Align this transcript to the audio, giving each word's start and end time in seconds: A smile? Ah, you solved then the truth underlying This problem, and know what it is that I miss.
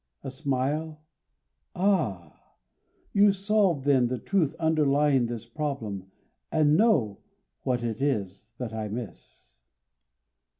A 0.23 0.31
smile? 0.31 1.03
Ah, 1.75 2.55
you 3.13 3.31
solved 3.31 3.85
then 3.85 4.07
the 4.07 4.17
truth 4.17 4.55
underlying 4.57 5.27
This 5.27 5.45
problem, 5.45 6.11
and 6.51 6.75
know 6.75 7.19
what 7.61 7.83
it 7.83 8.01
is 8.01 8.55
that 8.57 8.73
I 8.73 8.87
miss. 8.87 9.57